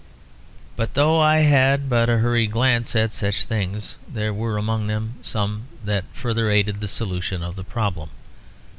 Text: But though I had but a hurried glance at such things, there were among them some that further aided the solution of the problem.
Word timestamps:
But 0.75 0.95
though 0.95 1.19
I 1.19 1.41
had 1.41 1.87
but 1.87 2.09
a 2.09 2.17
hurried 2.17 2.51
glance 2.53 2.95
at 2.95 3.13
such 3.13 3.45
things, 3.45 3.97
there 4.11 4.33
were 4.33 4.57
among 4.57 4.87
them 4.87 5.13
some 5.21 5.67
that 5.85 6.05
further 6.11 6.49
aided 6.49 6.81
the 6.81 6.87
solution 6.87 7.43
of 7.43 7.55
the 7.55 7.63
problem. 7.63 8.09